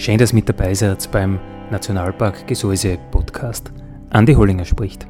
[0.00, 1.38] Schön, dass mit dabei seid beim
[1.70, 3.70] Nationalpark Gesäuse Podcast.
[4.08, 5.06] Andi Hollinger spricht.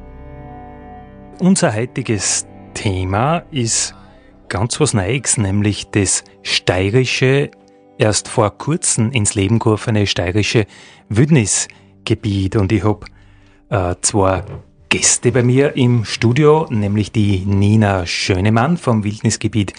[1.39, 3.95] Unser heutiges Thema ist
[4.49, 7.51] ganz was Neues, nämlich das steirische,
[7.97, 10.65] erst vor kurzem ins Leben gerufene steirische
[11.07, 12.57] Wildnisgebiet.
[12.57, 13.05] Und ich habe
[13.69, 14.43] äh, zwei
[14.89, 19.71] Gäste bei mir im Studio, nämlich die Nina Schönemann vom Wildnisgebiet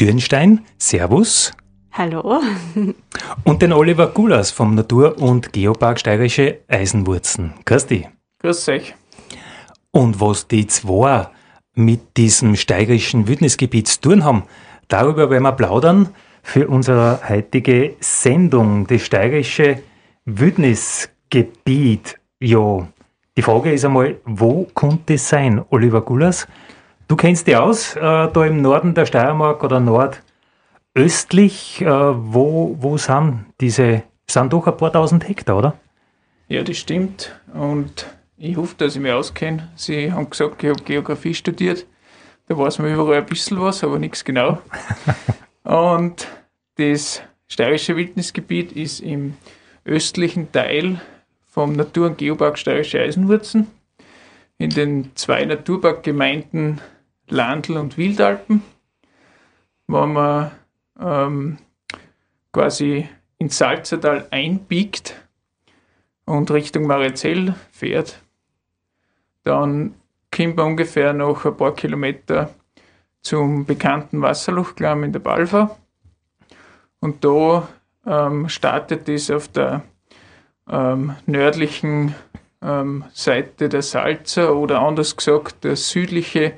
[0.00, 0.60] Dürnstein.
[0.78, 1.54] Servus.
[1.92, 2.40] Hallo.
[3.44, 7.54] Und den Oliver Gulas vom Natur- und Geopark Steirische Eisenwurzen.
[7.64, 8.08] Grüß dich.
[8.40, 8.94] Grüß euch.
[9.90, 11.26] Und was die zwei
[11.74, 14.44] mit diesem steirischen Wildnisgebiet zu tun haben,
[14.86, 16.10] darüber werden wir plaudern
[16.42, 19.82] für unsere heutige Sendung, das steirische
[20.24, 22.20] Wildnisgebiet.
[22.38, 22.86] Ja,
[23.36, 26.46] die Frage ist einmal, wo könnte es sein, Oliver Gulas?
[27.08, 30.22] Du kennst dich aus, äh, da im Norden der Steiermark oder Nord
[30.94, 35.76] östlich, äh, wo, wo sind diese, sind doch ein paar tausend Hektar, oder?
[36.48, 37.38] Ja, das stimmt.
[37.54, 38.06] Und
[38.36, 39.68] ich hoffe, dass ich mich auskenne.
[39.76, 41.86] Sie haben gesagt, ich habe Geografie studiert.
[42.48, 44.58] Da weiß man überall ein bisschen was, aber nichts genau.
[45.62, 46.26] Und
[46.76, 49.34] das steirische Wildnisgebiet ist im
[49.84, 51.00] östlichen Teil
[51.46, 53.66] vom Natur- und Geopark Steirische Eisenwurzen
[54.58, 56.80] in den zwei Naturparkgemeinden
[57.28, 58.62] Landl und Wildalpen.
[59.86, 60.50] Wenn man
[61.00, 61.58] ähm,
[62.52, 65.16] quasi ins Salzertal einbiegt
[66.24, 68.20] und Richtung Marizell fährt,
[69.42, 69.94] dann
[70.34, 72.50] kommt man ungefähr noch ein paar Kilometer
[73.22, 75.76] zum bekannten Wasserlochklamm in der Balfa.
[77.00, 77.68] Und da
[78.06, 79.82] ähm, startet es auf der
[80.70, 82.14] ähm, nördlichen
[82.62, 86.52] ähm, Seite der Salzer oder anders gesagt, der südliche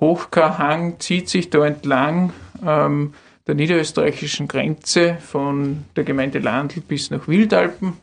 [0.00, 2.32] Hochkarhang zieht sich da entlang
[2.64, 3.14] ähm,
[3.46, 7.94] der niederösterreichischen Grenze von der Gemeinde Landl bis nach Wildalpen.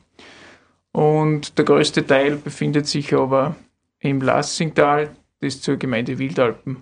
[0.91, 3.55] Und der größte Teil befindet sich aber
[3.99, 5.09] im Lassingtal,
[5.41, 6.77] das zur Gemeinde Wildalpen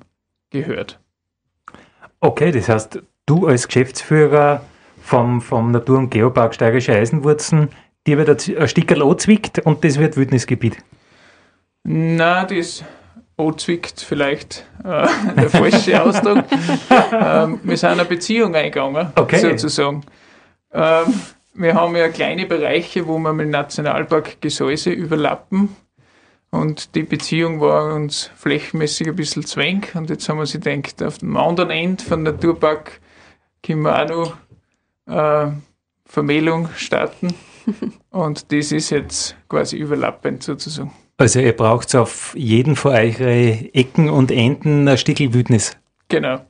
[0.50, 1.00] gehört.
[2.20, 4.64] Okay, das heißt, du als Geschäftsführer
[5.02, 7.70] vom, vom Natur- und Geopark Steirische Eisenwurzen,
[8.06, 10.78] dir wird ein Stickerl anzwickt und das wird Wildnisgebiet?
[11.84, 12.84] Na, das
[13.48, 16.46] anzwickt vielleicht äh, der falsche Ausdruck.
[17.12, 19.40] ähm, wir sind eine Beziehung eingegangen, okay.
[19.40, 20.04] sozusagen.
[20.74, 21.14] Ähm,
[21.54, 25.76] wir haben ja kleine Bereiche, wo wir mit dem Nationalpark Gesäuse überlappen.
[26.50, 29.86] Und die Beziehung war uns flächenmäßig ein bisschen zwäng.
[29.94, 33.00] Und jetzt haben wir sich gedacht, auf dem anderen Ende von Naturpark
[33.64, 34.36] können wir auch
[35.08, 35.52] noch äh,
[36.06, 37.34] Vermählung starten.
[38.10, 40.92] Und das ist jetzt quasi überlappend sozusagen.
[41.22, 45.78] Also ihr braucht auf jeden von eure Ecken und Enden ein Stückel Wildnis.
[46.10, 46.44] Genau.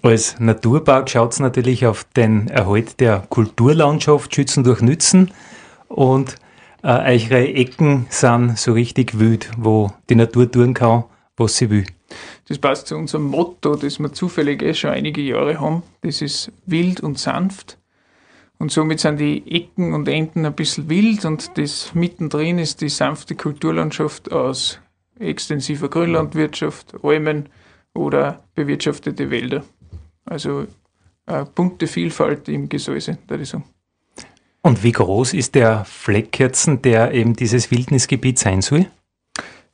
[0.00, 5.30] Als Naturpark schaut es natürlich auf den Erhalt der Kulturlandschaft Schützen durch Nützen
[5.88, 6.36] und
[6.82, 11.04] äh, eure Ecken sind so richtig wild, wo die Natur tun kann,
[11.36, 11.84] was sie will.
[12.48, 15.82] Das passt zu unserem Motto, das wir zufällig eh schon einige Jahre haben.
[16.00, 17.76] Das ist wild und sanft.
[18.58, 22.88] Und somit sind die Ecken und Enden ein bisschen wild und das mittendrin ist die
[22.88, 24.80] sanfte Kulturlandschaft aus
[25.18, 27.48] extensiver Grünlandwirtschaft, Almen
[27.94, 29.64] oder bewirtschaftete Wälder.
[30.24, 30.66] Also
[31.26, 33.64] eine bunte Vielfalt im Gesäuse, würde ich sagen.
[34.62, 38.86] Und wie groß ist der Fleck jetzt, der eben dieses Wildnisgebiet sein soll?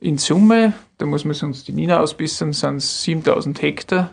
[0.00, 4.12] In Summe, da muss man uns die Nina ausbissern, sind es 7000 Hektar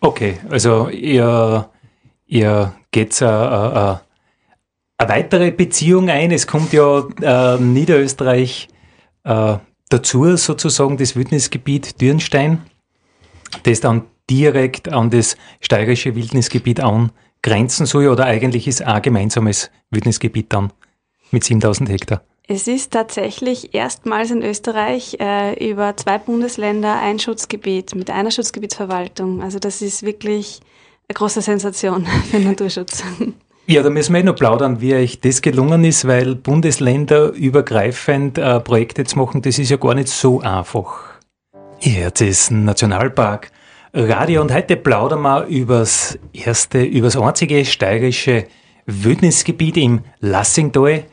[0.00, 1.70] Okay, also ihr,
[2.26, 4.00] ihr geht eine
[4.98, 6.30] weitere Beziehung ein.
[6.30, 8.68] Es kommt ja äh, Niederösterreich
[9.24, 9.56] äh,
[9.88, 12.62] dazu, sozusagen das Wildnisgebiet Dürnstein,
[13.62, 20.52] das dann direkt an das steirische Wildnisgebiet angrenzen soll oder eigentlich ist ein gemeinsames Wildnisgebiet
[20.52, 20.72] dann
[21.30, 22.22] mit 7000 Hektar?
[22.48, 29.42] Es ist tatsächlich erstmals in Österreich äh, über zwei Bundesländer ein Schutzgebiet mit einer Schutzgebietsverwaltung.
[29.42, 30.60] Also das ist wirklich
[31.08, 33.04] eine große Sensation für den Naturschutz.
[33.66, 38.60] Ja, da müssen wir eh noch plaudern, wie euch das gelungen ist, weil bundesländerübergreifend äh,
[38.60, 41.12] Projekte zu machen, das ist ja gar nicht so einfach.
[41.80, 43.52] Ihr hört es, Nationalpark
[43.94, 48.46] Radio und heute plaudern wir übers erste, übers einzige steirische
[48.86, 51.04] Wildnisgebiet im Lassingtal,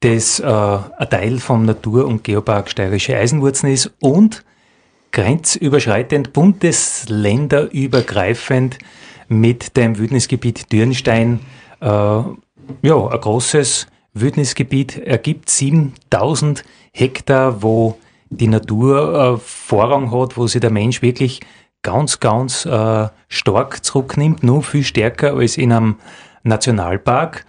[0.00, 4.44] das äh, ein Teil vom Natur- und Geopark Steirische Eisenwurzen ist und
[5.12, 8.80] grenzüberschreitend, bundesländerübergreifend
[9.28, 11.40] mit dem Wildnisgebiet Dürnstein
[11.80, 12.36] äh, ja,
[12.82, 17.96] ein großes Wildnisgebiet ergibt, 7000 Hektar, wo
[18.28, 21.40] die Natur äh, Vorrang hat, wo sich der Mensch wirklich
[21.86, 25.96] ganz, ganz äh, stark zurücknimmt, nur viel stärker als in einem
[26.42, 27.46] Nationalpark.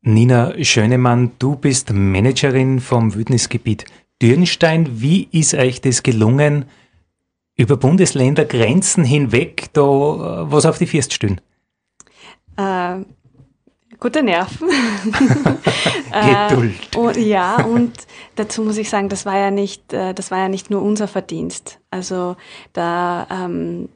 [0.00, 3.84] Nina Schönemann, du bist Managerin vom Wildnisgebiet
[4.22, 5.02] Dürnstein.
[5.02, 6.64] Wie ist euch das gelungen,
[7.56, 11.42] über Bundesländergrenzen hinweg da äh, was auf die First stehen?
[12.56, 13.00] Äh,
[14.00, 14.68] gute Nerven.
[16.48, 16.74] Geduld.
[16.94, 17.92] Äh, und, ja, und
[18.34, 21.06] dazu muss ich sagen, das war ja nicht, äh, das war ja nicht nur unser
[21.06, 21.78] Verdienst.
[21.90, 22.36] Also
[22.72, 23.88] da, ähm,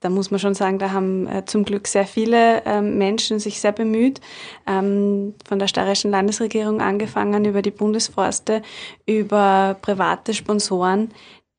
[0.00, 3.60] da muss man schon sagen, da haben äh, zum Glück sehr viele ähm, Menschen sich
[3.60, 4.20] sehr bemüht,
[4.66, 8.62] ähm, von der steirischen Landesregierung angefangen über die Bundesforste,
[9.06, 11.10] über private Sponsoren,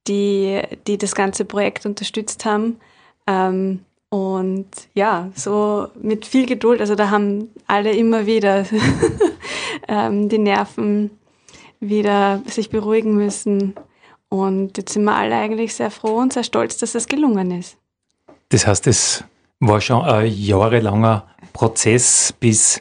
[0.08, 2.80] die, die das ganze Projekt unterstützt haben.
[3.26, 8.66] Ähm, und ja, so mit viel Geduld, also da haben alle immer wieder
[9.88, 11.12] ähm, die Nerven
[11.80, 13.76] wieder sich beruhigen müssen.
[14.30, 17.78] Und jetzt sind wir alle eigentlich sehr froh und sehr stolz, dass es gelungen ist.
[18.50, 19.24] Das heißt, es
[19.60, 22.80] war schon ein jahrelanger Prozess, bis,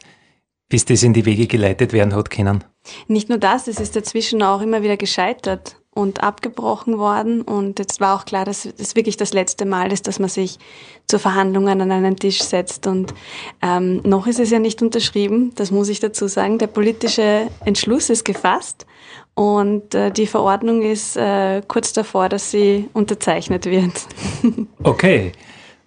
[0.69, 2.65] bis das in die Wege geleitet werden hat können.
[3.09, 7.41] Nicht nur das, es ist dazwischen auch immer wieder gescheitert und abgebrochen worden.
[7.41, 10.59] Und jetzt war auch klar, dass es wirklich das letzte Mal ist, dass man sich
[11.07, 12.87] zu Verhandlungen an einen Tisch setzt.
[12.87, 13.15] Und
[13.63, 16.59] ähm, noch ist es ja nicht unterschrieben, das muss ich dazu sagen.
[16.59, 18.87] Der politische Entschluss ist gefasst
[19.35, 24.07] und äh, die Verordnung ist äh, kurz davor, dass sie unterzeichnet wird.
[24.83, 25.33] okay.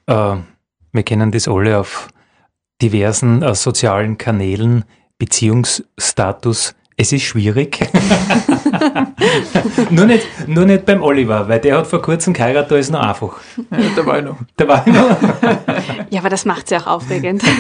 [0.08, 0.36] Äh,
[0.92, 2.08] wir kennen das alle auf
[2.82, 4.86] diversen äh, sozialen Kanälen,
[5.20, 7.80] Beziehungsstatus es ist schwierig.
[9.90, 13.02] nur, nicht, nur nicht beim Oliver, weil der hat vor kurzem geheiratet, da ist noch
[13.02, 13.38] einfach.
[13.72, 14.38] Ja, da war ich noch.
[14.58, 15.10] Da war ich noch.
[16.10, 17.44] ja, aber das macht es ja auch aufregend.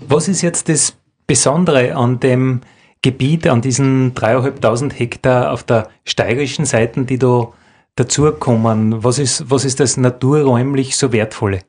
[0.00, 0.94] Was ist jetzt das
[1.26, 2.60] Besondere an dem
[3.02, 7.48] Gebiet, an diesen dreieinhalbtausend Hektar auf der steirischen Seite, die da
[7.96, 9.02] dazukommen?
[9.04, 11.60] Was ist, was ist das naturräumlich so Wertvolle?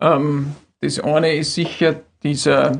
[0.00, 2.72] Ähm, das eine ist sicher dieser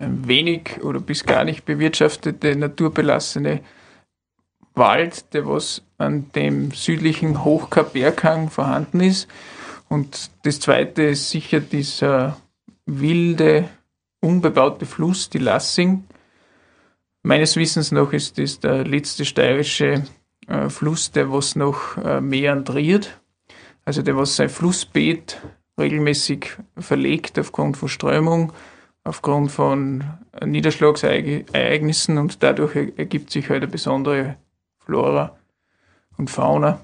[0.00, 3.60] wenig oder bis gar nicht bewirtschaftete, naturbelassene
[4.74, 9.28] Wald, der was an dem südlichen Hochkap-Berghang vorhanden ist.
[9.88, 12.36] Und das zweite ist sicher dieser
[12.86, 13.68] wilde,
[14.20, 16.04] unbebaute Fluss, die Lassing.
[17.22, 20.04] Meines Wissens nach ist das der letzte steirische
[20.46, 23.20] äh, Fluss, der was noch äh, meandriert.
[23.84, 25.40] Also der was sein Flussbeet
[25.78, 28.52] regelmäßig verlegt aufgrund von Strömung,
[29.04, 30.04] aufgrund von
[30.44, 34.36] Niederschlagsereignissen und dadurch ergibt sich halt eine besondere
[34.78, 35.36] Flora
[36.16, 36.80] und Fauna.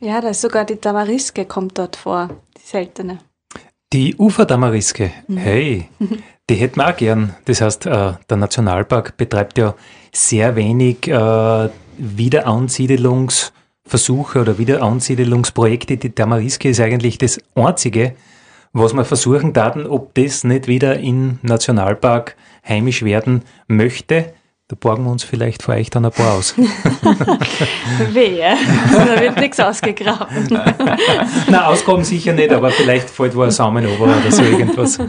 [0.00, 3.18] Ja, da ist sogar die Tamariske kommt dort vor, die seltene.
[3.92, 5.36] Die Uferdamariske, mhm.
[5.36, 5.88] hey,
[6.50, 7.34] die hätten wir auch gern.
[7.44, 9.74] Das heißt, äh, der Nationalpark betreibt ja
[10.12, 13.52] sehr wenig äh, Wiederansiedelungs-
[13.90, 15.96] Versuche oder Wiederansiedelungsprojekte.
[15.96, 18.14] Die Tamariske ist eigentlich das einzige,
[18.72, 22.36] was wir versuchen daten, ob das nicht wieder im Nationalpark
[22.66, 24.32] heimisch werden möchte.
[24.68, 26.54] Da borgen wir uns vielleicht vor euch dann ein paar aus.
[28.12, 28.56] Wehe,
[28.92, 30.46] da wird nichts ausgegraben.
[31.50, 35.00] Na, Ausgaben sicher nicht, aber vielleicht fällt wo ein Samen over oder so irgendwas.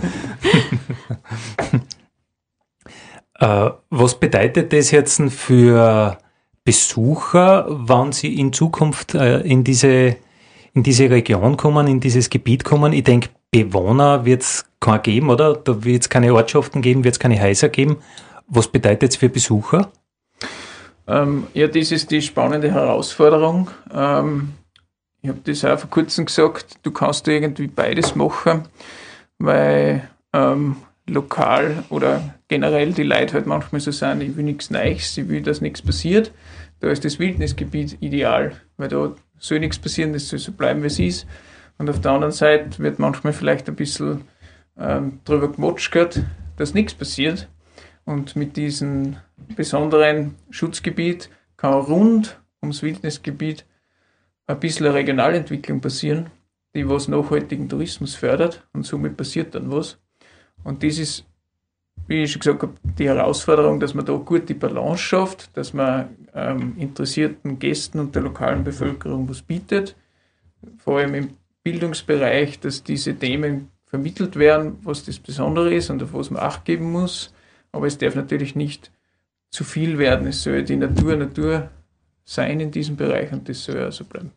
[3.39, 6.17] äh, was bedeutet das jetzt für
[6.63, 10.17] Besucher, wann sie in Zukunft äh, in, diese,
[10.73, 12.93] in diese Region kommen, in dieses Gebiet kommen?
[12.93, 15.55] Ich denke, Bewohner wird es keine geben, oder?
[15.55, 17.97] Da wird es keine Ortschaften geben, wird es keine Häuser geben.
[18.47, 19.91] Was bedeutet es für Besucher?
[21.07, 23.69] Ähm, ja, das ist die spannende Herausforderung.
[23.93, 24.53] Ähm,
[25.21, 28.63] ich habe das auch vor kurzem gesagt, du kannst irgendwie beides machen,
[29.37, 35.17] weil ähm, lokal oder generell die Leute halt manchmal so sagen, ich will nichts Neues,
[35.17, 36.31] ich will, dass nichts passiert.
[36.79, 40.87] Da ist das Wildnisgebiet ideal, weil da soll nichts passieren, das soll so bleiben, wie
[40.87, 41.27] es ist.
[41.77, 44.21] Und auf der anderen Seite wird manchmal vielleicht ein bisschen
[44.77, 46.23] ähm, darüber gemotschert,
[46.57, 47.49] dass nichts passiert.
[48.05, 49.17] Und mit diesem
[49.55, 53.65] besonderen Schutzgebiet kann rund ums Wildnisgebiet
[54.47, 56.29] ein bisschen eine Regionalentwicklung passieren,
[56.75, 59.99] die was nachhaltigen Tourismus fördert und somit passiert dann was.
[60.63, 61.25] Und das ist,
[62.11, 65.73] wie ich schon gesagt habe, die Herausforderung, dass man da gut die Balance schafft, dass
[65.73, 69.95] man ähm, interessierten Gästen und der lokalen Bevölkerung was bietet,
[70.77, 71.29] vor allem im
[71.63, 76.65] Bildungsbereich, dass diese Themen vermittelt werden, was das Besondere ist und auf was man Acht
[76.65, 77.33] geben muss.
[77.71, 78.91] Aber es darf natürlich nicht
[79.49, 80.27] zu viel werden.
[80.27, 81.69] Es soll die Natur Natur
[82.25, 84.31] sein in diesem Bereich und das soll ja so bleiben.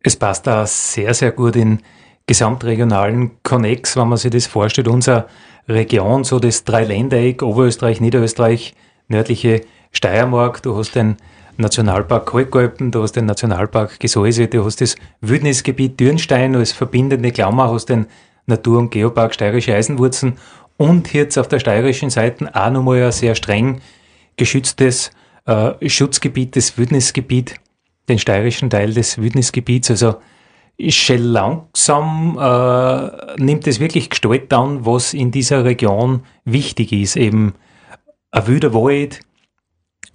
[0.00, 1.80] Es passt da sehr, sehr gut in
[2.26, 4.88] gesamtregionalen Connex, wenn man sich das vorstellt.
[4.88, 5.26] Unsere
[5.68, 8.74] Region, so das Dreiländereck, Oberösterreich, Niederösterreich,
[9.08, 9.62] nördliche
[9.92, 11.16] Steiermark, du hast den
[11.56, 17.70] Nationalpark Kalkalpen, du hast den Nationalpark Gesäuse, du hast das Wildnisgebiet Dürnstein als verbindende Klammer,
[17.70, 18.06] hast den
[18.46, 20.38] Natur- und Geopark Steirische Eisenwurzen
[20.76, 23.80] und jetzt auf der steirischen Seite auch nochmal ein sehr streng
[24.36, 25.10] geschütztes
[25.46, 27.56] äh, Schutzgebiet, das Wildnisgebiet,
[28.08, 29.90] den steirischen Teil des Wildnisgebiets.
[29.90, 30.16] Also
[30.88, 37.16] schon langsam äh, nimmt es wirklich Gestalt an, was in dieser Region wichtig ist.
[37.16, 37.54] Eben
[38.30, 39.20] ein wilder Wald,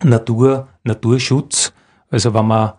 [0.04, 1.74] Natur, Naturschutz.
[2.10, 2.74] Also wenn man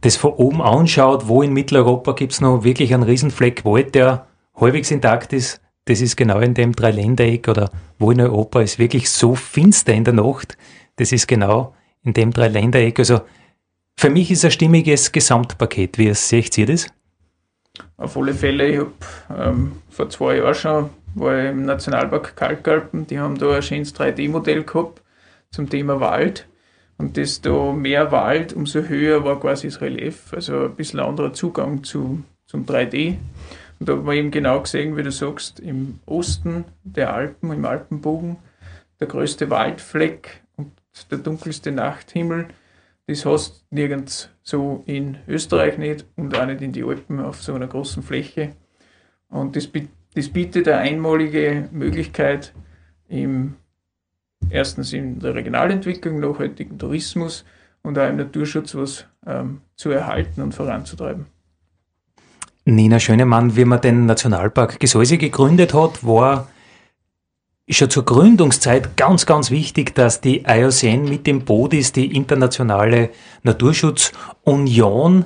[0.00, 4.26] das von oben anschaut, wo in Mitteleuropa gibt es noch wirklich einen Riesenfleck Wald, der
[4.54, 9.10] halbwegs intakt ist, das ist genau in dem Dreiländereck oder wo in Europa ist wirklich
[9.10, 10.56] so finster in der Nacht,
[10.96, 12.98] das ist genau in dem Dreiländereck.
[12.98, 13.20] Also
[13.96, 15.98] für mich ist ein stimmiges Gesamtpaket.
[15.98, 16.86] Wie seht ihr das?
[17.96, 18.92] Auf alle Fälle, ich habe
[19.36, 23.94] ähm, vor zwei Jahren schon war ich im Nationalpark Kalkalpen, die haben da ein schönes
[23.94, 25.02] 3D-Modell gehabt
[25.50, 26.46] zum Thema Wald.
[26.96, 31.84] Und desto mehr Wald, umso höher war quasi das Relief, also ein bisschen anderer Zugang
[31.84, 33.16] zu, zum 3D.
[33.78, 37.64] Und da hat man eben genau gesehen, wie du sagst, im Osten der Alpen, im
[37.64, 38.36] Alpenbogen,
[38.98, 40.72] der größte Waldfleck und
[41.10, 42.48] der dunkelste Nachthimmel.
[43.06, 47.52] Das hast nirgends so in Österreich nicht und auch nicht in die Alpen auf so
[47.52, 48.52] einer großen Fläche.
[49.28, 49.68] Und das,
[50.14, 52.54] das bietet eine einmalige Möglichkeit,
[53.08, 53.56] im,
[54.48, 57.44] erstens in der Regionalentwicklung, nachhaltigen Tourismus
[57.82, 61.26] und auch im Naturschutz was ähm, zu erhalten und voranzutreiben.
[62.64, 66.48] Nina Schönemann, wie man den Nationalpark Gesäuse gegründet hat, war
[67.70, 73.10] schon zur Gründungszeit ganz, ganz wichtig, dass die IOCN mit dem Boot ist, die internationale
[73.42, 75.24] Naturschutzunion,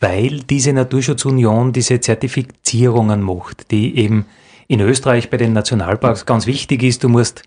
[0.00, 4.26] weil diese Naturschutzunion diese Zertifizierungen macht, die eben
[4.68, 7.04] in Österreich bei den Nationalparks ganz wichtig ist.
[7.04, 7.42] Du musst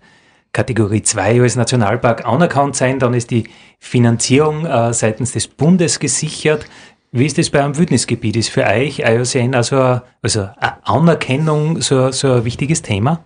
[0.52, 3.48] Kategorie 2 als Nationalpark anerkannt sein, dann ist die
[3.78, 6.66] Finanzierung äh, seitens des Bundes gesichert.
[7.12, 8.36] Wie ist das bei einem Wildnisgebiet?
[8.36, 13.24] Ist für euch IOCN also, also eine Anerkennung so, so ein wichtiges Thema?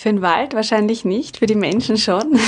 [0.00, 2.38] Für den Wald wahrscheinlich nicht, für die Menschen schon.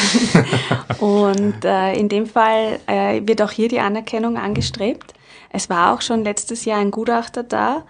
[1.01, 5.15] und äh, in dem Fall äh, wird auch hier die Anerkennung angestrebt.
[5.53, 7.85] Es war auch schon letztes Jahr ein Gutachter da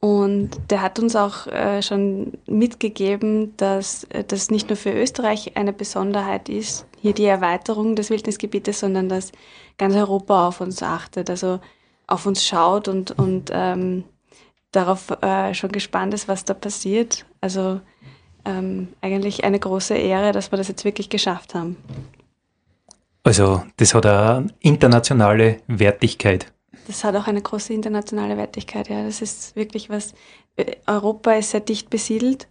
[0.00, 5.56] und der hat uns auch äh, schon mitgegeben, dass äh, das nicht nur für Österreich
[5.56, 9.32] eine Besonderheit ist, hier die Erweiterung des Wildnisgebietes, sondern dass
[9.78, 11.30] ganz Europa auf uns achtet.
[11.30, 11.58] Also
[12.06, 14.04] auf uns schaut und, und ähm,
[14.72, 17.24] darauf äh, schon gespannt ist, was da passiert.
[17.40, 17.80] Also
[18.46, 21.76] ähm, eigentlich eine große Ehre, dass wir das jetzt wirklich geschafft haben.
[23.24, 26.52] Also das hat eine internationale Wertigkeit.
[26.86, 29.04] Das hat auch eine große internationale Wertigkeit, ja.
[29.04, 30.14] Das ist wirklich was.
[30.86, 32.46] Europa ist sehr dicht besiedelt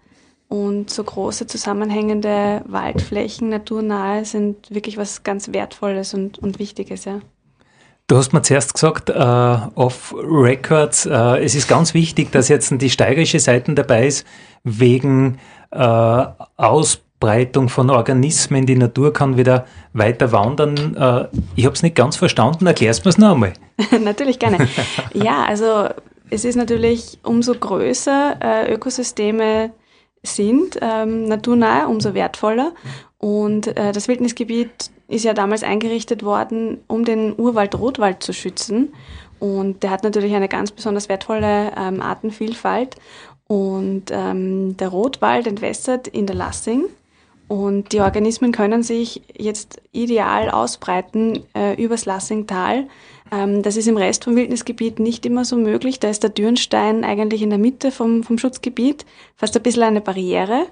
[0.50, 7.22] und so große zusammenhängende Waldflächen, naturnahe, sind wirklich was ganz Wertvolles und, und Wichtiges, ja.
[8.08, 12.72] Du hast mir zuerst gesagt, äh, off Records, äh, es ist ganz wichtig, dass jetzt
[12.80, 14.28] die steirische Seite dabei ist,
[14.64, 15.40] wegen
[15.76, 16.26] äh,
[16.58, 18.66] Ausbreitung von Organismen.
[18.66, 20.96] Die Natur kann wieder weiter wandern.
[20.96, 22.66] Äh, ich habe es nicht ganz verstanden.
[22.68, 23.54] Erklärst du es noch einmal?
[24.04, 24.68] natürlich gerne.
[25.14, 25.90] ja, also
[26.30, 29.72] es ist natürlich umso größer äh, Ökosysteme
[30.24, 32.74] sind, ähm, naturnahe, umso wertvoller.
[33.18, 38.94] Und äh, das Wildnisgebiet ist ja damals eingerichtet worden, um den Urwald Rotwald zu schützen.
[39.40, 42.96] Und der hat natürlich eine ganz besonders wertvolle ähm, Artenvielfalt.
[43.48, 46.86] Und ähm, der Rotwald entwässert in der Lassing.
[47.48, 52.88] Und die Organismen können sich jetzt ideal ausbreiten äh, übers Lassingtal.
[53.32, 56.00] Ähm, das ist im Rest vom Wildnisgebiet nicht immer so möglich.
[56.00, 60.02] Da ist der Dürnstein eigentlich in der Mitte vom, vom Schutzgebiet, fast ein bisschen eine
[60.02, 60.66] Barriere.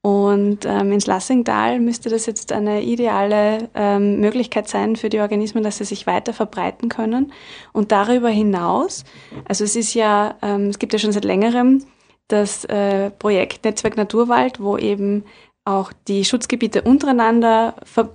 [0.00, 5.64] Und ähm, ins Lassingtal müsste das jetzt eine ideale ähm, Möglichkeit sein für die Organismen,
[5.64, 7.32] dass sie sich weiter verbreiten können.
[7.74, 9.04] Und darüber hinaus,
[9.46, 11.82] also es ist ja, ähm, es gibt ja schon seit längerem
[12.28, 15.24] das äh, Projekt Netzwerk Naturwald, wo eben
[15.64, 18.10] auch die Schutzgebiete untereinander ver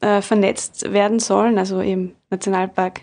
[0.00, 3.02] äh, vernetzt werden sollen, also im Nationalpark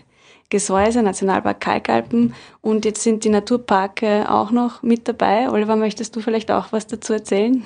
[0.50, 5.50] Gesäuse, Nationalpark Kalkalpen und jetzt sind die Naturparke auch noch mit dabei.
[5.50, 7.64] Oliver, möchtest du vielleicht auch was dazu erzählen?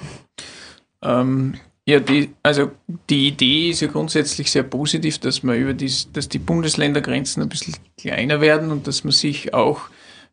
[1.02, 2.71] Ähm, ja, die, also
[3.11, 7.49] die Idee ist ja grundsätzlich sehr positiv, dass man über dies, dass die Bundesländergrenzen ein
[7.49, 9.88] bisschen kleiner werden und dass man sich auch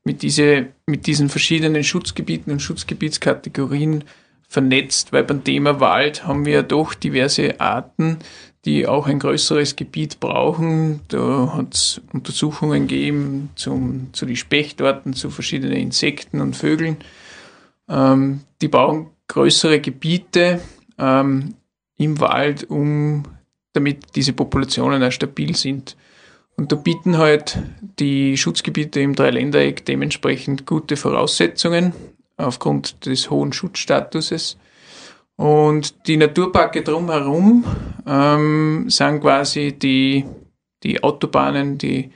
[0.05, 4.05] mit, diese, mit diesen verschiedenen Schutzgebieten und Schutzgebietskategorien
[4.47, 8.19] vernetzt, weil beim Thema Wald haben wir ja doch diverse Arten,
[8.63, 11.01] die auch ein größeres Gebiet brauchen.
[11.07, 16.97] Da hat es Untersuchungen gegeben zum, zu den Spechtorten, zu verschiedenen Insekten und Vögeln.
[17.89, 20.61] Ähm, die brauchen größere Gebiete
[20.97, 21.55] ähm,
[21.97, 23.23] im Wald, um
[23.73, 25.95] damit diese Populationen auch stabil sind.
[26.57, 27.59] Und da bieten halt
[27.99, 31.93] die Schutzgebiete im Dreiländereck dementsprechend gute Voraussetzungen
[32.37, 34.57] aufgrund des hohen Schutzstatuses.
[35.35, 37.65] Und die Naturparke drumherum
[38.07, 40.25] ähm, sind quasi die,
[40.83, 42.11] die Autobahnen, die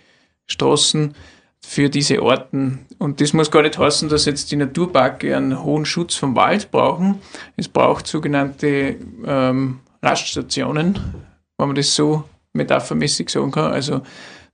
[0.46, 1.14] Straßen
[1.62, 2.86] für diese Orten.
[2.98, 6.72] Und das muss gar nicht heißen, dass jetzt die Naturparke einen hohen Schutz vom Wald
[6.72, 7.22] brauchen.
[7.58, 10.98] Es braucht sogenannte ähm, Raststationen,
[11.58, 13.72] wenn man das so metaphermäßig sagen kann.
[13.72, 14.02] Also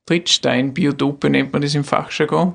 [0.05, 2.53] Trittsteinbiotope nennt man das im Fachjargon.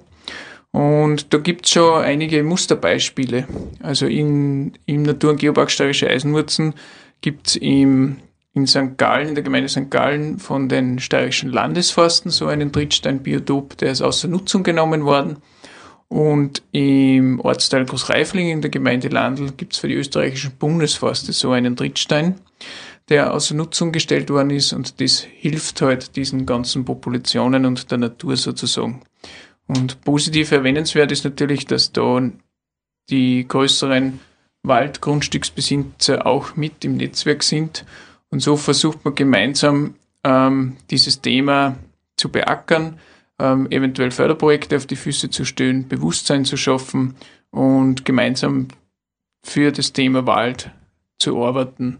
[0.72, 3.46] Und da gibt es schon einige Musterbeispiele.
[3.82, 6.74] Also in, im Natur- und Geopark Steirische Eisenwurzen
[7.20, 8.20] gibt es in
[8.66, 8.96] St.
[8.96, 9.90] Gallen, in der Gemeinde St.
[9.90, 15.38] Gallen von den steirischen Landesforsten so einen Trittsteinbiotop, der ist außer Nutzung genommen worden.
[16.08, 21.52] Und im Ortsteil Großreifling in der Gemeinde Landl gibt es für die österreichischen Bundesforste so
[21.52, 22.34] einen Trittstein,
[23.10, 27.98] der außer Nutzung gestellt worden ist und das hilft halt diesen ganzen Populationen und der
[27.98, 29.02] Natur sozusagen.
[29.66, 32.22] Und positiv erwähnenswert ist natürlich, dass da
[33.10, 34.20] die größeren
[34.62, 37.84] Waldgrundstücksbesitzer auch mit im Netzwerk sind.
[38.30, 39.94] Und so versucht man gemeinsam
[40.24, 41.76] ähm, dieses Thema
[42.16, 42.98] zu beackern,
[43.38, 47.16] ähm, eventuell Förderprojekte auf die Füße zu stellen, Bewusstsein zu schaffen
[47.50, 48.68] und gemeinsam
[49.42, 50.70] für das Thema Wald
[51.18, 51.98] zu arbeiten.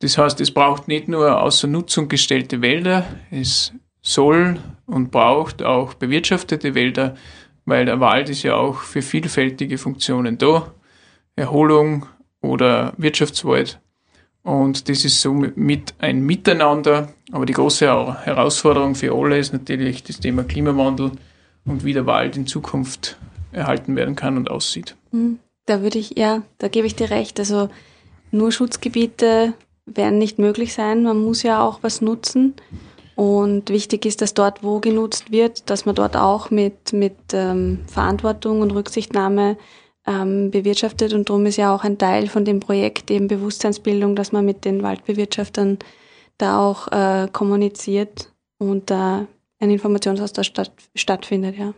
[0.00, 5.94] Das heißt, es braucht nicht nur außer Nutzung gestellte Wälder, es soll und braucht auch
[5.94, 7.14] bewirtschaftete Wälder,
[7.64, 10.72] weil der Wald ist ja auch für vielfältige Funktionen da.
[11.36, 12.06] Erholung
[12.40, 13.80] oder Wirtschaftswald.
[14.42, 17.08] Und das ist somit ein Miteinander.
[17.32, 21.12] Aber die große Herausforderung für alle ist natürlich das Thema Klimawandel
[21.64, 23.16] und wie der Wald in Zukunft
[23.52, 24.96] erhalten werden kann und aussieht.
[25.12, 27.40] Hm, da würde ich, ja, da gebe ich dir recht.
[27.40, 27.70] Also
[28.30, 29.54] nur Schutzgebiete
[29.86, 31.02] werden nicht möglich sein.
[31.02, 32.54] Man muss ja auch was nutzen.
[33.16, 37.80] Und wichtig ist, dass dort, wo genutzt wird, dass man dort auch mit, mit ähm,
[37.86, 39.56] Verantwortung und Rücksichtnahme
[40.06, 41.12] ähm, bewirtschaftet.
[41.12, 44.64] Und darum ist ja auch ein Teil von dem Projekt eben Bewusstseinsbildung, dass man mit
[44.64, 45.78] den Waldbewirtschaftern
[46.38, 49.26] da auch äh, kommuniziert und da
[49.60, 51.72] ein Informationsaustausch statt, stattfindet, ja.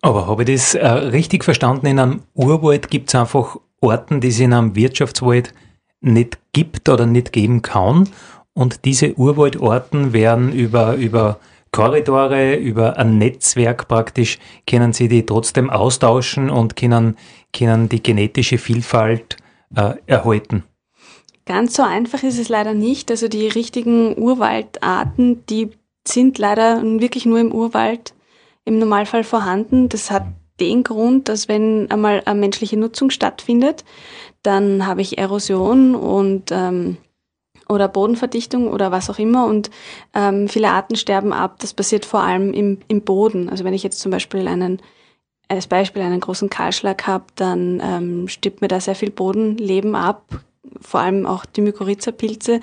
[0.00, 1.86] Aber habe ich das äh, richtig verstanden?
[1.86, 5.54] In einem Urwald gibt es einfach Orten, die es in einem Wirtschaftswald
[6.00, 8.08] nicht gibt oder nicht geben kann.
[8.54, 11.38] Und diese Urwaldorten werden über, über
[11.70, 17.16] Korridore, über ein Netzwerk praktisch, können sie die trotzdem austauschen und können,
[17.52, 19.36] können die genetische Vielfalt
[19.76, 20.64] äh, erhalten.
[21.46, 23.10] Ganz so einfach ist es leider nicht.
[23.10, 25.70] Also die richtigen Urwaldarten, die
[26.06, 28.14] sind leider wirklich nur im Urwald
[28.64, 29.88] im Normalfall vorhanden.
[29.88, 30.26] Das hat
[30.60, 33.84] den Grund, dass wenn einmal eine menschliche Nutzung stattfindet,
[34.42, 36.96] dann habe ich Erosion und ähm,
[37.68, 39.70] oder Bodenverdichtung oder was auch immer und
[40.14, 41.56] ähm, viele Arten sterben ab.
[41.60, 43.48] Das passiert vor allem im, im Boden.
[43.50, 44.80] Also wenn ich jetzt zum Beispiel einen
[45.48, 50.26] als Beispiel einen großen Kahlschlag habe, dann ähm, stirbt mir da sehr viel Bodenleben ab,
[50.80, 52.60] vor allem auch die Mykorrhiza-Pilze,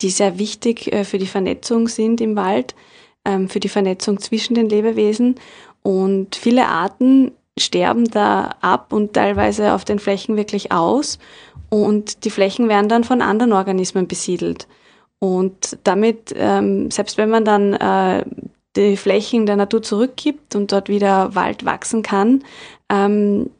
[0.00, 2.76] die sehr wichtig äh, für die Vernetzung sind im Wald,
[3.24, 5.34] ähm, für die Vernetzung zwischen den Lebewesen.
[5.82, 11.18] Und viele Arten sterben da ab und teilweise auf den Flächen wirklich aus.
[11.70, 14.66] Und die Flächen werden dann von anderen Organismen besiedelt.
[15.18, 18.24] Und damit, ähm, selbst wenn man dann äh,
[18.76, 22.44] die Flächen der Natur zurückgibt und dort wieder Wald wachsen kann,
[22.88, 23.50] ähm,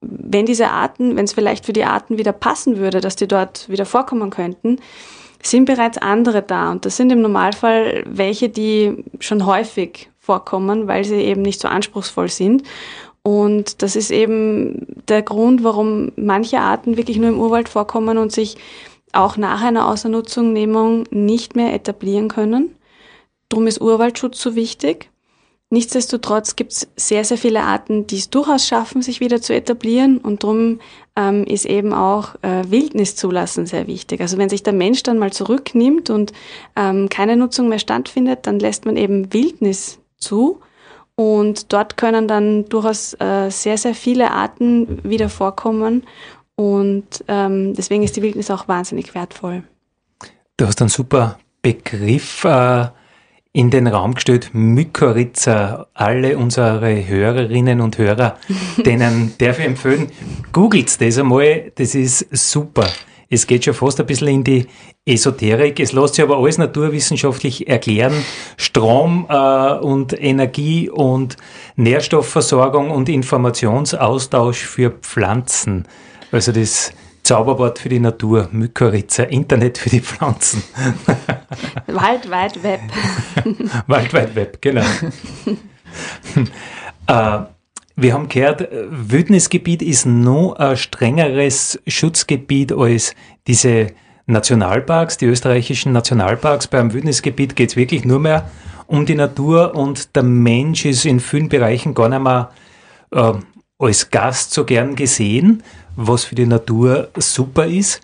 [0.00, 3.68] wenn diese Arten, wenn es vielleicht für die Arten wieder passen würde, dass die dort
[3.68, 4.80] wieder vorkommen könnten,
[5.42, 6.70] sind bereits andere da.
[6.70, 11.68] Und das sind im Normalfall welche, die schon häufig vorkommen, weil sie eben nicht so
[11.68, 12.62] anspruchsvoll sind.
[13.28, 18.32] Und das ist eben der Grund, warum manche Arten wirklich nur im Urwald vorkommen und
[18.32, 18.56] sich
[19.12, 22.74] auch nach einer Außernutzungnehmung nicht mehr etablieren können.
[23.50, 25.10] Drum ist Urwaldschutz so wichtig.
[25.68, 30.16] Nichtsdestotrotz gibt es sehr, sehr viele Arten, die es durchaus schaffen, sich wieder zu etablieren.
[30.16, 30.80] Und darum
[31.14, 34.22] ähm, ist eben auch äh, Wildnis zulassen sehr wichtig.
[34.22, 36.32] Also wenn sich der Mensch dann mal zurücknimmt und
[36.76, 40.60] ähm, keine Nutzung mehr stattfindet, dann lässt man eben Wildnis zu.
[41.18, 46.04] Und dort können dann durchaus äh, sehr, sehr viele Arten wieder vorkommen.
[46.54, 49.64] Und ähm, deswegen ist die Wildnis auch wahnsinnig wertvoll.
[50.56, 52.44] Du hast einen super Begriff.
[52.44, 52.86] Äh
[53.52, 55.88] in den Raum gestellt, Mykorrhiza.
[55.92, 58.36] Alle unsere Hörerinnen und Hörer,
[58.86, 60.12] denen darf ich empfehlen,
[60.52, 62.86] googelt das einmal, das ist super.
[63.30, 64.66] Es geht schon fast ein bisschen in die
[65.04, 65.78] Esoterik.
[65.80, 68.24] Es lässt sich aber alles naturwissenschaftlich erklären.
[68.56, 71.36] Strom äh, und Energie und
[71.76, 75.86] Nährstoffversorgung und Informationsaustausch für Pflanzen.
[76.32, 80.62] Also das Zauberwort für die Natur, Mykorrhiza, Internet für die Pflanzen.
[81.86, 82.80] Wald Wide Web.
[83.86, 84.80] Wald Wide Web, genau.
[87.06, 87.40] äh,
[88.00, 93.14] wir haben gehört, Wildnisgebiet ist noch ein strengeres Schutzgebiet als
[93.46, 93.88] diese
[94.26, 96.68] Nationalparks, die österreichischen Nationalparks.
[96.68, 98.50] Beim Wildnisgebiet geht es wirklich nur mehr
[98.86, 102.50] um die Natur und der Mensch ist in vielen Bereichen gar nicht mehr
[103.10, 103.32] äh,
[103.78, 105.62] als Gast so gern gesehen
[105.98, 108.00] was für die Natur super ist.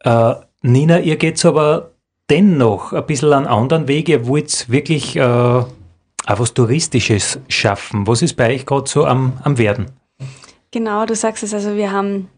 [0.00, 1.90] Äh, Nina, ihr geht aber
[2.30, 4.08] dennoch ein bisschen einen anderen Weg.
[4.08, 5.64] Ihr wollt wirklich äh,
[6.26, 8.06] auch was Touristisches schaffen.
[8.06, 9.86] Was ist bei euch gerade so am, am Werden?
[10.72, 11.54] Genau, du sagst es.
[11.54, 12.28] Also wir haben,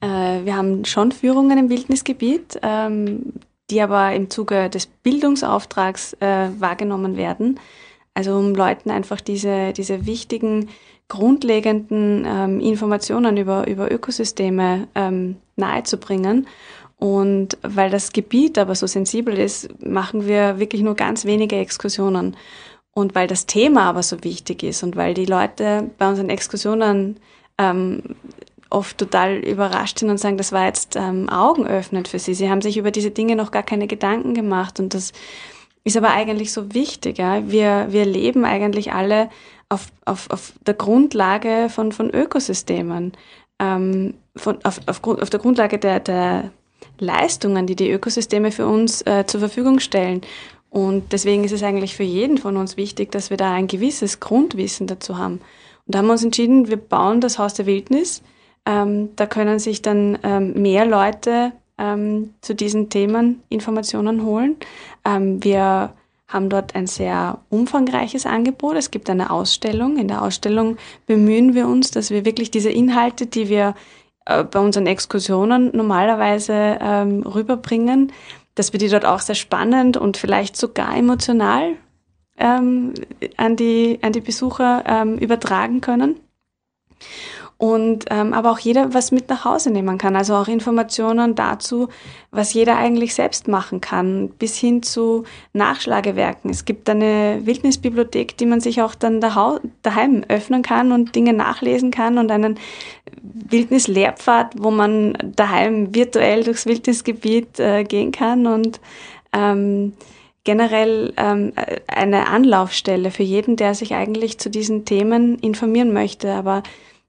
[0.00, 3.34] äh, wir haben schon Führungen im Wildnisgebiet, ähm,
[3.70, 7.60] die aber im Zuge des Bildungsauftrags äh, wahrgenommen werden.
[8.14, 10.68] Also um Leuten einfach diese, diese wichtigen
[11.08, 16.46] grundlegenden ähm, Informationen über, über Ökosysteme ähm, nahezubringen.
[16.96, 22.36] Und weil das Gebiet aber so sensibel ist, machen wir wirklich nur ganz wenige Exkursionen.
[22.94, 27.18] Und weil das Thema aber so wichtig ist und weil die Leute bei unseren Exkursionen
[27.58, 28.02] ähm,
[28.70, 32.34] oft total überrascht sind und sagen, das war jetzt ähm, augenöffnend für sie.
[32.34, 35.12] Sie haben sich über diese Dinge noch gar keine Gedanken gemacht und das
[35.84, 37.18] ist aber eigentlich so wichtig.
[37.18, 37.48] Ja?
[37.50, 39.28] Wir, wir leben eigentlich alle
[39.68, 43.12] auf, auf, auf der Grundlage von, von Ökosystemen,
[43.58, 46.50] ähm, von, auf, auf, auf der Grundlage der, der
[46.98, 50.22] Leistungen, die die Ökosysteme für uns äh, zur Verfügung stellen.
[50.74, 54.18] Und deswegen ist es eigentlich für jeden von uns wichtig, dass wir da ein gewisses
[54.18, 55.34] Grundwissen dazu haben.
[55.34, 58.22] Und da haben wir uns entschieden, wir bauen das Haus der Wildnis.
[58.66, 64.56] Ähm, da können sich dann ähm, mehr Leute ähm, zu diesen Themen Informationen holen.
[65.04, 65.92] Ähm, wir
[66.26, 68.74] haben dort ein sehr umfangreiches Angebot.
[68.74, 69.96] Es gibt eine Ausstellung.
[69.96, 73.76] In der Ausstellung bemühen wir uns, dass wir wirklich diese Inhalte, die wir
[74.26, 78.10] äh, bei unseren Exkursionen normalerweise ähm, rüberbringen,
[78.54, 81.76] dass wir die dort auch sehr spannend und vielleicht sogar emotional
[82.38, 82.94] ähm,
[83.36, 86.20] an, die, an die Besucher ähm, übertragen können
[87.56, 90.16] und ähm, aber auch jeder was mit nach Hause nehmen kann.
[90.16, 91.88] Also auch Informationen dazu,
[92.30, 96.50] was jeder eigentlich selbst machen kann, bis hin zu Nachschlagewerken.
[96.50, 101.90] Es gibt eine Wildnisbibliothek, die man sich auch dann daheim öffnen kann und Dinge nachlesen
[101.90, 102.58] kann und einen
[103.22, 108.80] Wildnislehrpfad, wo man daheim virtuell durchs Wildnisgebiet äh, gehen kann und
[109.32, 109.92] ähm,
[110.44, 111.52] generell ähm,
[111.86, 116.32] eine Anlaufstelle für jeden, der sich eigentlich zu diesen Themen informieren möchte.
[116.32, 116.62] Aber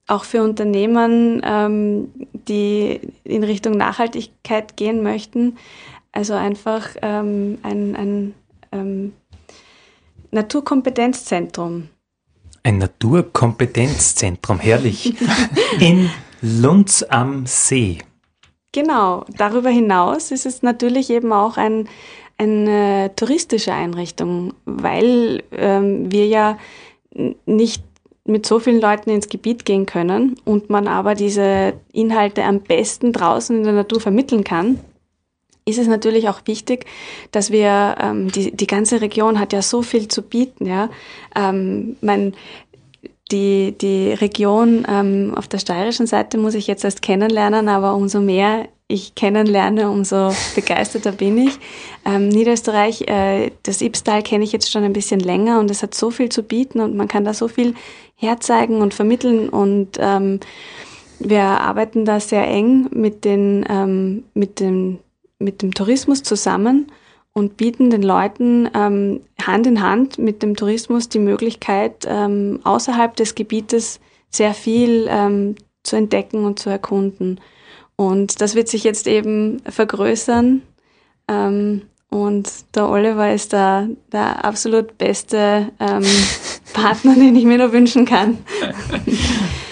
[0.08, 2.12] auch für Unternehmen, ähm,
[2.48, 5.58] die in Richtung Nachhaltigkeit gehen möchten.
[6.12, 8.34] Also einfach ähm, ein, ein
[8.72, 9.14] ähm,
[10.32, 11.90] Naturkompetenzzentrum.
[12.66, 15.14] Ein Naturkompetenzzentrum, herrlich.
[15.80, 16.10] in
[16.42, 18.00] Lunds am See.
[18.72, 21.88] Genau, darüber hinaus ist es natürlich eben auch ein,
[22.40, 26.58] eine touristische Einrichtung, weil ähm, wir ja
[27.46, 27.84] nicht
[28.24, 33.14] mit so vielen Leuten ins Gebiet gehen können und man aber diese Inhalte am besten
[33.14, 34.80] draußen in der Natur vermitteln kann,
[35.66, 36.86] ist es natürlich auch wichtig,
[37.32, 40.90] dass wir, ähm, die, die ganze Region hat ja so viel zu bieten, ja.
[41.36, 42.34] Ähm, mein,
[43.32, 48.22] die, die Region ähm, auf der steirischen Seite muss ich jetzt erst kennenlernen, aber umso
[48.22, 51.58] mehr ich kennenlerne, umso begeisterter bin ich.
[52.06, 55.96] Ähm, Niederösterreich, äh, das Ibstal kenne ich jetzt schon ein bisschen länger und es hat
[55.96, 57.74] so viel zu bieten und man kann da so viel
[58.16, 60.40] herzeigen und vermitteln und ähm,
[61.20, 65.00] wir arbeiten da sehr eng mit, den, ähm, mit, dem,
[65.46, 66.92] mit dem Tourismus zusammen
[67.32, 73.16] und bieten den Leuten ähm, Hand in Hand mit dem Tourismus die Möglichkeit, ähm, außerhalb
[73.16, 77.40] des Gebietes sehr viel ähm, zu entdecken und zu erkunden.
[77.96, 80.62] Und das wird sich jetzt eben vergrößern.
[81.30, 86.06] Ähm, Und der Oliver ist der, der absolut beste ähm,
[86.74, 88.38] Partner, den ich mir nur wünschen kann.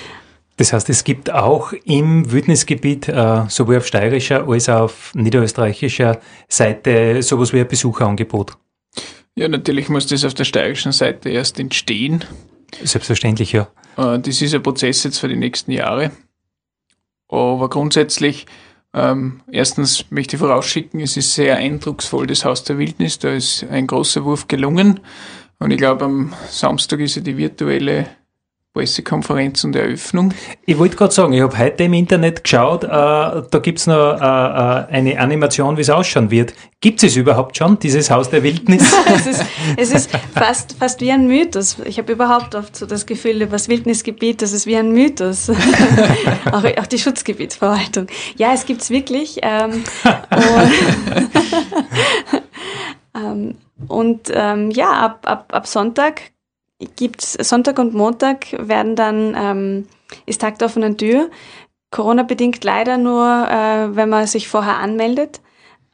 [0.58, 6.20] Das heißt, es gibt auch im Wildnisgebiet, äh, sowohl auf steirischer als auch auf niederösterreichischer
[6.48, 8.58] Seite, sowas wie ein Besucherangebot.
[9.36, 12.24] Ja, natürlich muss das auf der steirischen Seite erst entstehen.
[12.84, 13.68] Selbstverständlich, ja.
[13.98, 16.12] Äh, das ist ein Prozess jetzt für die nächsten Jahre.
[17.30, 18.46] Aber grundsätzlich,
[18.94, 23.18] ähm, erstens möchte ich vorausschicken, es ist sehr eindrucksvoll, das Haus der Wildnis.
[23.18, 25.00] Da ist ein großer Wurf gelungen.
[25.58, 28.08] Und ich glaube, am Samstag ist ja die virtuelle
[28.74, 30.34] Pressekonferenz und Eröffnung.
[30.66, 34.14] Ich wollte gerade sagen, ich habe heute im Internet geschaut, äh, da gibt es noch
[34.14, 36.56] äh, äh, eine Animation, wie es ausschauen wird.
[36.82, 38.92] Gibt es überhaupt schon, dieses Haus der Wildnis?
[39.16, 39.46] es ist,
[39.78, 41.78] es ist fast, fast wie ein Mythos.
[41.86, 45.52] Ich habe überhaupt oft so das Gefühl, über das Wildnisgebiet, das ist wie ein Mythos.
[46.52, 48.08] auch, auch, die Schutzgebietsverwaltung.
[48.38, 49.38] Ja, es gibt es wirklich.
[49.44, 49.84] Ähm,
[50.32, 50.74] und,
[53.24, 53.56] ähm,
[53.88, 56.33] und ähm, ja, ab, ab, ab Sonntag
[56.96, 59.88] gibt's Sonntag und Montag werden dann ähm,
[60.26, 61.30] ist Tag der offenen Tür.
[61.92, 65.42] Corona bedingt leider nur, äh, wenn man sich vorher anmeldet.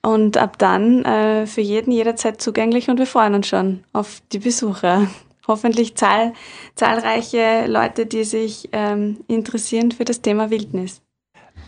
[0.02, 4.40] Und ab dann äh, für jeden jederzeit zugänglich und wir freuen uns schon auf die
[4.40, 5.08] Besucher.
[5.46, 6.34] Hoffentlich zahl,
[6.76, 11.02] zahlreiche Leute, die sich ähm, interessieren für das Thema Wildnis.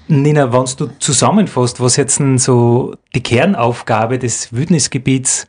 [0.07, 5.47] Nina, wenn du zusammenfasst, was jetzt so die Kernaufgabe des Wildnisgebiets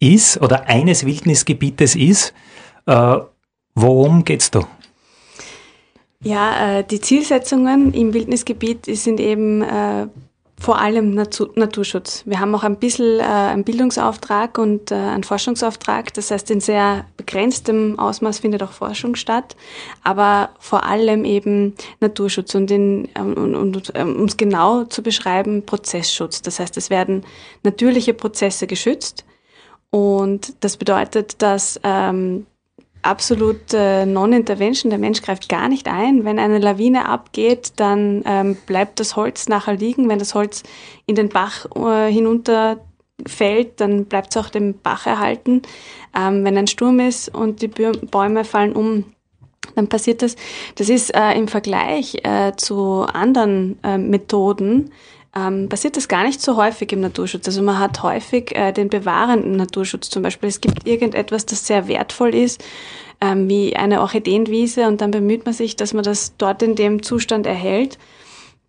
[0.00, 2.34] ist oder eines Wildnisgebietes ist,
[2.86, 3.18] äh,
[3.74, 4.66] worum es da?
[6.22, 10.08] Ja, äh, die Zielsetzungen im Wildnisgebiet sind eben äh,
[10.58, 12.22] vor allem Natur Naturschutz.
[12.24, 16.14] Wir haben auch ein bisschen äh, einen Bildungsauftrag und äh, einen Forschungsauftrag.
[16.14, 19.54] Das heißt, in sehr begrenztem Ausmaß findet auch Forschung statt,
[20.02, 25.02] aber vor allem eben Naturschutz und, in, ähm, und, und ähm, um es genau zu
[25.02, 26.40] beschreiben, Prozessschutz.
[26.40, 27.24] Das heißt, es werden
[27.62, 29.26] natürliche Prozesse geschützt
[29.90, 32.46] und das bedeutet, dass ähm,
[33.06, 34.90] absolut äh, Non-Intervention.
[34.90, 36.24] Der Mensch greift gar nicht ein.
[36.24, 40.08] Wenn eine Lawine abgeht, dann ähm, bleibt das Holz nachher liegen.
[40.08, 40.62] Wenn das Holz
[41.06, 45.62] in den Bach äh, hinunterfällt, dann bleibt es auch dem Bach erhalten.
[46.14, 49.04] Ähm, wenn ein Sturm ist und die Bäume fallen um,
[49.74, 50.36] dann passiert das.
[50.76, 54.90] Das ist äh, im Vergleich äh, zu anderen äh, Methoden
[55.36, 57.46] ähm, passiert das gar nicht so häufig im Naturschutz.
[57.46, 60.48] Also man hat häufig äh, den bewahrenden Naturschutz zum Beispiel.
[60.48, 62.64] Es gibt irgendetwas, das sehr wertvoll ist,
[63.20, 67.02] ähm, wie eine Orchideenwiese und dann bemüht man sich, dass man das dort in dem
[67.02, 67.98] Zustand erhält.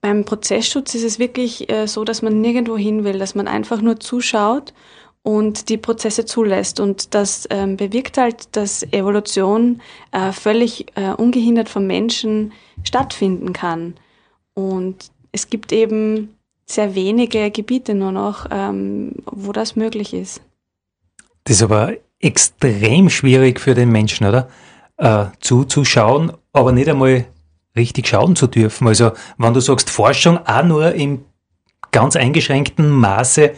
[0.02, 3.82] Beim Prozessschutz ist es wirklich äh, so, dass man nirgendwo hin will, dass man einfach
[3.82, 4.74] nur zuschaut
[5.24, 6.80] und die Prozesse zulässt.
[6.80, 12.52] Und das ähm, bewirkt halt, dass Evolution äh, völlig äh, ungehindert vom Menschen
[12.84, 13.96] stattfinden kann.
[14.54, 16.37] Und es gibt eben
[16.70, 20.42] sehr wenige Gebiete nur noch, ähm, wo das möglich ist.
[21.46, 24.50] Das ist aber extrem schwierig für den Menschen, oder?
[24.98, 27.26] Äh, zuzuschauen, aber nicht einmal
[27.76, 28.88] richtig schauen zu dürfen.
[28.88, 31.24] Also, wenn du sagst Forschung, auch nur im
[31.92, 33.52] ganz eingeschränkten Maße.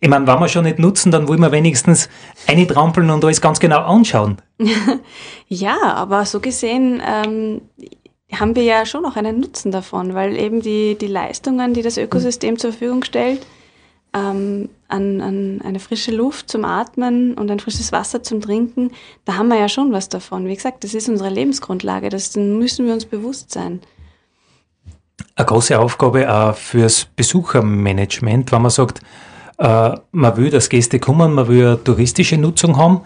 [0.00, 2.08] Ich meine, wenn wir schon nicht nutzen, dann wollen wir wenigstens
[2.46, 4.36] eine trampeln und alles ganz genau anschauen.
[5.48, 7.62] ja, aber so gesehen ähm,
[8.32, 11.96] haben wir ja schon noch einen Nutzen davon, weil eben die, die Leistungen, die das
[11.96, 13.46] Ökosystem zur Verfügung stellt,
[14.14, 18.90] ähm, an, an eine frische Luft zum Atmen und ein frisches Wasser zum Trinken,
[19.24, 20.46] da haben wir ja schon was davon.
[20.46, 23.80] Wie gesagt, das ist unsere Lebensgrundlage, das müssen wir uns bewusst sein.
[25.34, 29.00] Eine große Aufgabe auch fürs Besuchermanagement, wenn man sagt,
[29.58, 33.02] äh, man will, dass Gäste kommen, man will eine touristische Nutzung haben.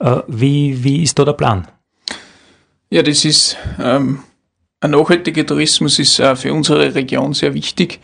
[0.00, 1.68] Äh, wie, wie ist da der Plan?
[2.90, 4.20] Ja, das ist ähm,
[4.80, 8.00] ein nachhaltiger Tourismus ist äh, für unsere Region sehr wichtig.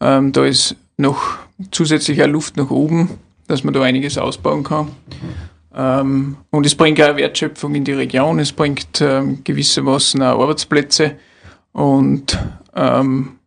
[0.00, 1.38] Ähm, da ist noch
[1.70, 3.10] zusätzlicher Luft nach oben,
[3.46, 4.90] dass man da einiges ausbauen kann.
[5.74, 11.16] Ähm, und es bringt auch Wertschöpfung in die Region, es bringt ähm, gewissermaßen auch Arbeitsplätze
[11.72, 12.38] und
[12.74, 13.38] ähm,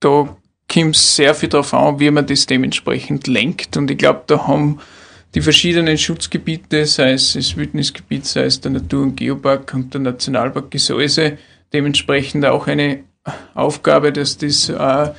[0.00, 0.36] da
[0.72, 3.76] kommt es sehr viel darauf an, wie man das dementsprechend lenkt.
[3.76, 4.80] Und ich glaube, da haben
[5.34, 10.00] die verschiedenen Schutzgebiete, sei es das Wildnisgebiet, sei es der Natur- und Geopark und der
[10.00, 11.38] Nationalpark Gesäuse,
[11.72, 13.04] dementsprechend auch eine
[13.54, 15.12] Aufgabe, dass das äh,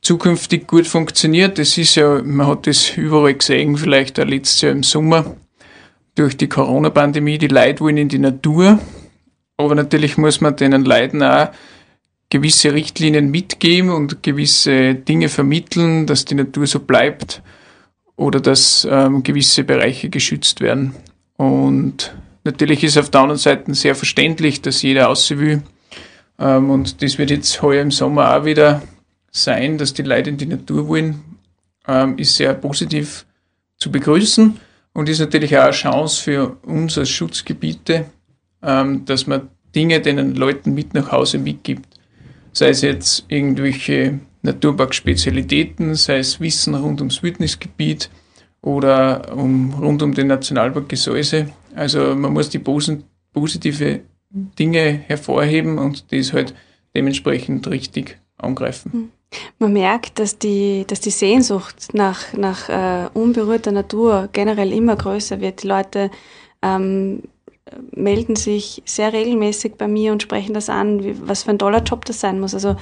[0.00, 1.58] zukünftig gut funktioniert.
[1.58, 5.36] Das ist ja, man hat das überall gesehen, vielleicht auch letztes Jahr im Sommer
[6.14, 7.38] durch die Corona-Pandemie.
[7.38, 8.78] Die Leute wollen in die Natur,
[9.56, 11.48] aber natürlich muss man denen Leuten auch
[12.30, 17.42] gewisse Richtlinien mitgeben und gewisse Dinge vermitteln, dass die Natur so bleibt
[18.16, 20.94] oder dass ähm, gewisse Bereiche geschützt werden.
[21.36, 25.62] Und Natürlich ist auf der anderen Seite sehr verständlich, dass jeder aussehen will.
[26.38, 28.82] Ähm, und das wird jetzt heuer im Sommer auch wieder
[29.30, 31.22] sein, dass die Leute in die Natur wollen.
[31.86, 33.26] ähm, ist sehr positiv
[33.76, 34.58] zu begrüßen
[34.94, 38.06] und ist natürlich auch eine Chance für uns als Schutzgebiete,
[38.62, 41.86] ähm, dass man Dinge den Leuten mit nach Hause mitgibt.
[42.52, 48.08] Sei es jetzt irgendwelche Naturpark-Spezialitäten, sei es Wissen rund ums Wildnisgebiet
[48.62, 51.48] oder um, rund um den Nationalpark Gesäuse.
[51.74, 56.54] Also man muss die positive Dinge hervorheben und das halt
[56.94, 58.92] dementsprechend richtig angreifen.
[58.92, 59.10] Hm.
[59.58, 65.40] Man merkt, dass die, dass die Sehnsucht nach, nach äh, unberührter Natur generell immer größer
[65.40, 65.64] wird.
[65.64, 66.10] Die Leute
[66.62, 67.22] ähm,
[67.90, 71.82] melden sich sehr regelmäßig bei mir und sprechen das an, wie, was für ein toller
[71.82, 72.54] Job das sein muss.
[72.54, 72.76] Also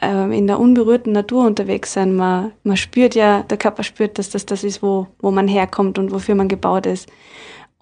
[0.00, 2.14] äh, in der unberührten Natur unterwegs sein.
[2.14, 5.98] Man, man spürt ja, der Körper spürt, dass das das ist, wo, wo man herkommt
[5.98, 7.08] und wofür man gebaut ist.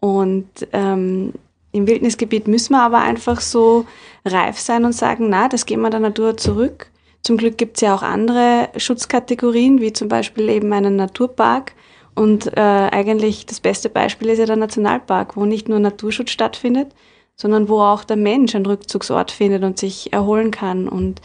[0.00, 1.32] Und ähm,
[1.72, 3.87] im Wildnisgebiet müssen wir aber einfach so
[4.24, 6.90] reif sein und sagen, na, das geben wir der Natur zurück.
[7.22, 11.72] Zum Glück gibt es ja auch andere Schutzkategorien, wie zum Beispiel eben einen Naturpark.
[12.14, 16.88] Und äh, eigentlich das beste Beispiel ist ja der Nationalpark, wo nicht nur Naturschutz stattfindet,
[17.37, 21.20] sondern wo auch der Mensch einen Rückzugsort findet und sich erholen kann und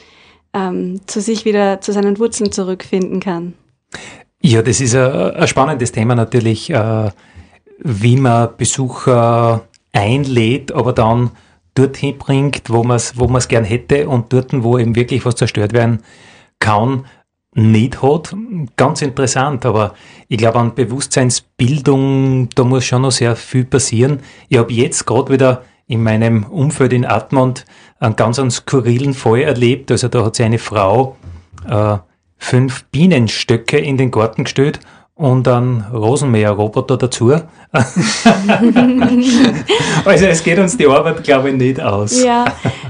[0.54, 3.54] ähm, zu sich wieder, zu seinen Wurzeln zurückfinden kann.
[4.42, 7.10] Ja, das ist ein, ein spannendes Thema natürlich, äh,
[7.80, 11.32] wie man Besucher einlädt, aber dann
[11.76, 15.36] dorthin bringt, wo man es wo man's gern hätte und dort, wo eben wirklich was
[15.36, 16.04] zerstört werden
[16.60, 17.06] kann,
[17.56, 18.36] nicht hat.
[18.76, 19.94] Ganz interessant, aber
[20.28, 24.20] ich glaube an Bewusstseinsbildung, da muss schon noch sehr viel passieren.
[24.50, 27.66] Ich habe jetzt gerade wieder in meinem Umfeld in Atmund
[28.00, 29.92] einen ganz einen skurrilen Fall erlebt.
[29.92, 31.18] Also da hat sich eine Frau
[31.68, 31.98] äh,
[32.38, 34.80] fünf Bienenstöcke in den Garten gestellt
[35.16, 37.30] und einen Rosenmäher-Roboter dazu.
[40.06, 42.22] also es geht uns die Arbeit, glaube ich, nicht aus.
[42.24, 42.46] Ja,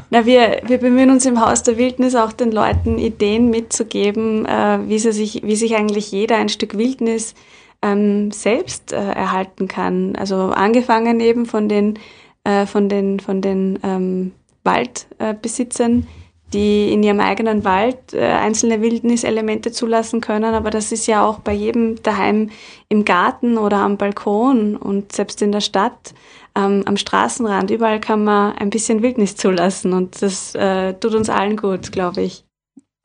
[0.10, 4.80] na, wir, wir bemühen uns im Haus der Wildnis auch den Leuten Ideen mitzugeben, äh,
[4.88, 7.36] wie, sie sich, wie sich eigentlich jeder ein Stück Wildnis
[7.82, 10.16] ähm, selbst äh, erhalten kann.
[10.16, 12.00] Also angefangen eben von den,
[12.46, 14.32] äh, von den, von den ähm,
[14.64, 16.08] Waldbesitzern,
[16.54, 21.40] die in ihrem eigenen Wald äh, einzelne Wildniselemente zulassen können, aber das ist ja auch
[21.40, 22.50] bei jedem daheim
[22.90, 26.14] im Garten oder am Balkon und selbst in der Stadt,
[26.56, 31.30] ähm, am Straßenrand, überall kann man ein bisschen Wildnis zulassen und das äh, tut uns
[31.30, 32.46] allen gut, glaube ich.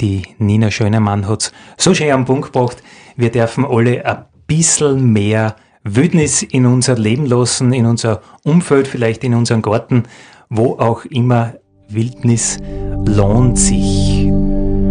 [0.00, 2.82] Die Nina Schönemann hat's so schön am Punkt gebracht,
[3.16, 9.24] wir dürfen alle ein bisschen mehr Wildnis in unser Leben lassen, in unser Umfeld, vielleicht
[9.24, 10.04] in unseren Garten,
[10.50, 11.54] wo auch immer
[11.90, 12.58] Wildnis
[13.06, 14.30] lohnt sich.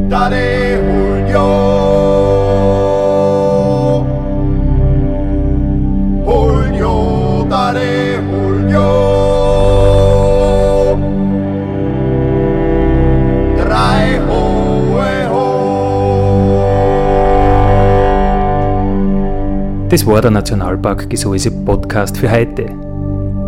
[0.09, 1.45] Dare Julio.
[6.25, 8.89] Julio, dare Julio.
[13.57, 15.45] Drei hohe ho.
[19.89, 22.65] Das war der Nationalpark Gesäuse Podcast für heute.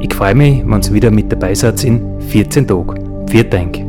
[0.02, 3.09] Ich freue mich, wenn ihr wieder mit dabei seid in 14 Tagen.
[3.30, 3.89] Vielen Dank.